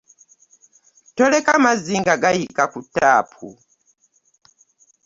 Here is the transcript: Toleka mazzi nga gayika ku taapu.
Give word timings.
Toleka 1.15 1.53
mazzi 1.63 1.93
nga 2.01 2.13
gayika 2.23 2.63
ku 2.71 2.79
taapu. 2.93 3.47